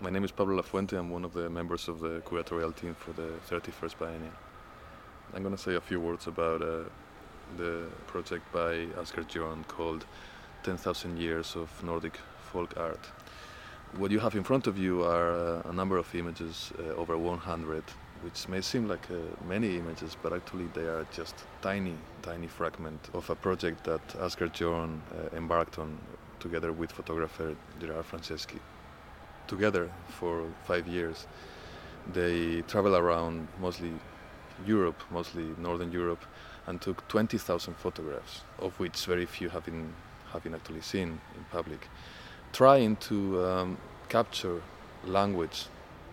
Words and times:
My 0.00 0.10
name 0.10 0.24
is 0.24 0.32
Pablo 0.32 0.60
Lafuente. 0.60 0.98
I'm 0.98 1.08
one 1.08 1.24
of 1.24 1.32
the 1.34 1.48
members 1.48 1.88
of 1.88 2.00
the 2.00 2.20
curatorial 2.26 2.74
team 2.74 2.94
for 2.94 3.12
the 3.12 3.30
31st 3.48 3.96
Biennial. 3.98 4.32
I'm 5.32 5.42
going 5.42 5.54
to 5.54 5.62
say 5.62 5.76
a 5.76 5.80
few 5.80 6.00
words 6.00 6.26
about 6.26 6.62
uh, 6.62 6.82
the 7.56 7.86
project 8.08 8.50
by 8.52 8.86
Asger 8.98 9.24
Jorn 9.24 9.66
called 9.68 10.04
10,000 10.64 11.16
Years 11.16 11.54
of 11.54 11.70
Nordic 11.84 12.18
Folk 12.52 12.76
Art. 12.76 13.08
What 13.96 14.10
you 14.10 14.18
have 14.18 14.34
in 14.34 14.42
front 14.42 14.66
of 14.66 14.76
you 14.76 15.04
are 15.04 15.32
uh, 15.32 15.70
a 15.70 15.72
number 15.72 15.96
of 15.96 16.12
images, 16.12 16.72
uh, 16.80 16.94
over 16.94 17.16
100, 17.16 17.84
which 18.22 18.48
may 18.48 18.60
seem 18.60 18.88
like 18.88 19.08
uh, 19.12 19.14
many 19.46 19.76
images, 19.76 20.16
but 20.20 20.32
actually 20.32 20.66
they 20.74 20.86
are 20.86 21.06
just 21.12 21.36
tiny, 21.62 21.94
tiny 22.20 22.48
fragment 22.48 23.10
of 23.14 23.30
a 23.30 23.36
project 23.36 23.84
that 23.84 24.06
Asger 24.18 24.50
Jorn 24.52 24.98
uh, 25.12 25.36
embarked 25.36 25.78
on 25.78 25.96
together 26.40 26.72
with 26.72 26.90
photographer 26.90 27.54
Gerard 27.80 28.04
Franceschi. 28.10 28.58
Together 29.46 29.90
for 30.08 30.46
five 30.64 30.86
years, 30.86 31.26
they 32.12 32.62
travel 32.62 32.96
around 32.96 33.48
mostly 33.60 33.92
Europe, 34.66 35.00
mostly 35.10 35.44
Northern 35.58 35.92
Europe, 35.92 36.24
and 36.66 36.80
took 36.80 37.06
20,000 37.08 37.74
photographs, 37.74 38.42
of 38.58 38.78
which 38.80 39.04
very 39.06 39.26
few 39.26 39.48
have 39.50 39.64
been, 39.64 39.92
have 40.32 40.42
been 40.42 40.54
actually 40.54 40.80
seen 40.80 41.20
in 41.36 41.44
public, 41.50 41.88
trying 42.52 42.96
to 42.96 43.44
um, 43.44 43.78
capture 44.08 44.62
language 45.04 45.66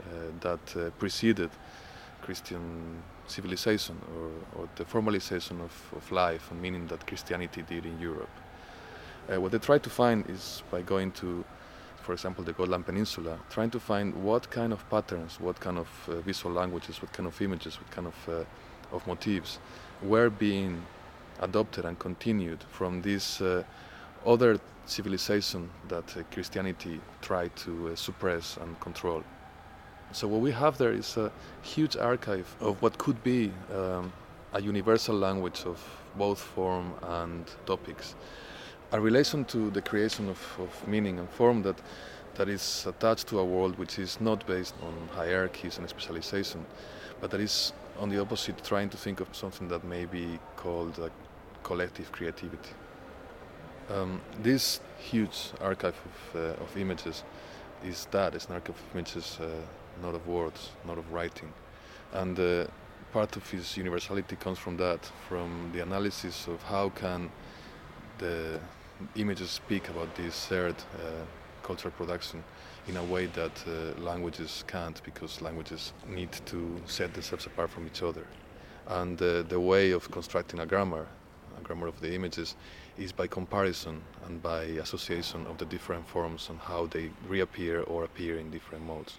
uh, 0.00 0.30
that 0.40 0.76
uh, 0.76 0.90
preceded 0.98 1.50
Christian 2.22 3.02
civilization 3.26 3.96
or, 4.14 4.62
or 4.62 4.68
the 4.76 4.84
formalization 4.84 5.60
of, 5.60 5.92
of, 5.96 6.12
life 6.12 6.50
and 6.50 6.62
meaning 6.62 6.86
that 6.86 7.06
Christianity 7.06 7.62
did 7.62 7.84
in 7.84 7.98
Europe. 7.98 8.30
Uh, 9.28 9.40
what 9.40 9.50
they 9.52 9.58
try 9.58 9.78
to 9.78 9.90
find 9.90 10.28
is 10.30 10.62
by 10.70 10.82
going 10.82 11.10
to 11.12 11.44
for 12.06 12.12
example, 12.12 12.44
the 12.44 12.52
Gotland 12.52 12.86
Peninsula, 12.86 13.36
trying 13.50 13.70
to 13.70 13.80
find 13.80 14.14
what 14.14 14.48
kind 14.48 14.72
of 14.72 14.88
patterns, 14.88 15.40
what 15.40 15.58
kind 15.58 15.76
of 15.76 15.88
uh, 16.08 16.20
visual 16.20 16.54
languages, 16.54 17.02
what 17.02 17.12
kind 17.12 17.26
of 17.26 17.42
images, 17.42 17.80
what 17.80 17.90
kind 17.90 18.06
of, 18.06 18.28
uh, 18.28 18.94
of 18.94 19.04
motifs 19.08 19.58
were 20.02 20.30
being 20.30 20.80
adopted 21.40 21.84
and 21.84 21.98
continued 21.98 22.62
from 22.70 23.02
this 23.02 23.40
uh, 23.40 23.64
other 24.24 24.60
civilization 24.84 25.68
that 25.88 26.16
uh, 26.16 26.22
Christianity 26.30 27.00
tried 27.22 27.56
to 27.56 27.88
uh, 27.88 27.96
suppress 27.96 28.56
and 28.58 28.78
control. 28.78 29.24
So 30.12 30.28
what 30.28 30.40
we 30.40 30.52
have 30.52 30.78
there 30.78 30.92
is 30.92 31.16
a 31.16 31.32
huge 31.62 31.96
archive 31.96 32.54
of 32.60 32.80
what 32.82 32.98
could 32.98 33.20
be 33.24 33.50
um, 33.74 34.12
a 34.52 34.62
universal 34.62 35.16
language 35.16 35.64
of 35.66 35.82
both 36.16 36.38
form 36.38 36.94
and 37.02 37.44
topics 37.66 38.14
a 38.92 39.00
relation 39.00 39.44
to 39.46 39.70
the 39.70 39.82
creation 39.82 40.28
of, 40.28 40.58
of 40.58 40.88
meaning 40.88 41.18
and 41.18 41.28
form 41.30 41.62
that 41.62 41.80
that 42.36 42.48
is 42.48 42.86
attached 42.86 43.26
to 43.28 43.38
a 43.38 43.44
world 43.44 43.78
which 43.78 43.98
is 43.98 44.20
not 44.20 44.46
based 44.46 44.74
on 44.82 45.08
hierarchies 45.12 45.78
and 45.78 45.88
specialization, 45.88 46.64
but 47.20 47.30
that 47.30 47.40
is 47.40 47.72
on 47.98 48.10
the 48.10 48.20
opposite 48.20 48.62
trying 48.62 48.90
to 48.90 48.96
think 48.96 49.20
of 49.20 49.28
something 49.34 49.68
that 49.68 49.82
may 49.84 50.04
be 50.04 50.38
called 50.56 51.10
collective 51.62 52.12
creativity. 52.12 52.70
Um, 53.88 54.20
this 54.42 54.80
huge 54.98 55.52
archive 55.60 55.96
of, 56.04 56.40
uh, 56.40 56.62
of, 56.62 56.76
images 56.76 57.24
is 57.84 58.06
that, 58.10 58.34
it's 58.34 58.46
an 58.46 58.54
archive 58.54 58.76
of 58.76 58.94
images, 58.94 59.38
uh, 59.40 59.46
not 60.02 60.14
of 60.14 60.26
words, 60.26 60.70
not 60.86 60.98
of 60.98 61.10
writing. 61.12 61.52
And 62.12 62.38
uh, 62.38 62.66
part 63.12 63.36
of 63.36 63.54
its 63.54 63.76
universality 63.76 64.36
comes 64.36 64.58
from 64.58 64.76
that, 64.76 65.00
from 65.28 65.70
the 65.72 65.82
analysis 65.82 66.48
of 66.48 66.62
how 66.64 66.90
can 66.90 67.30
the 68.18 68.58
images 69.14 69.50
speak 69.50 69.88
about 69.88 70.14
this 70.16 70.46
shared 70.46 70.76
uh, 70.76 71.24
cultural 71.62 71.92
production 71.92 72.42
in 72.88 72.96
a 72.96 73.04
way 73.04 73.26
that 73.26 73.64
uh, 73.66 74.00
languages 74.00 74.64
can't 74.66 75.02
because 75.02 75.42
languages 75.42 75.92
need 76.08 76.32
to 76.46 76.80
set 76.86 77.12
themselves 77.12 77.46
apart 77.46 77.70
from 77.70 77.86
each 77.86 78.02
other. 78.02 78.26
And 78.86 79.20
uh, 79.20 79.42
the 79.42 79.58
way 79.58 79.90
of 79.90 80.10
constructing 80.10 80.60
a 80.60 80.66
grammar, 80.66 81.06
a 81.58 81.62
grammar 81.62 81.88
of 81.88 82.00
the 82.00 82.14
images, 82.14 82.54
is 82.96 83.12
by 83.12 83.26
comparison 83.26 84.00
and 84.26 84.42
by 84.42 84.62
association 84.62 85.46
of 85.46 85.58
the 85.58 85.64
different 85.64 86.06
forms 86.06 86.48
and 86.48 86.58
how 86.58 86.86
they 86.86 87.10
reappear 87.28 87.82
or 87.82 88.04
appear 88.04 88.38
in 88.38 88.50
different 88.50 88.84
modes. 88.86 89.18